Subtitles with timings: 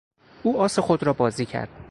[0.43, 1.69] او آس خود را بازی کرد.